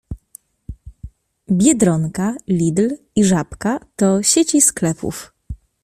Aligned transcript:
Biedronka, 1.49 2.35
Lidl 2.47 2.89
i 3.15 3.23
Żabka 3.25 3.79
to 3.95 4.23
sieci 4.23 4.61
sklepów. 4.61 5.33